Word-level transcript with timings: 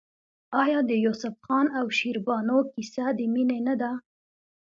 آیا 0.61 0.79
د 0.89 0.91
یوسف 1.05 1.35
خان 1.45 1.65
او 1.79 1.85
شیربانو 1.97 2.57
کیسه 2.73 3.05
د 3.17 3.19
مینې 3.33 3.59
نه 3.67 3.75
ده؟ 3.81 3.91